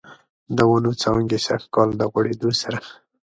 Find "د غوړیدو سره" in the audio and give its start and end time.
1.95-2.77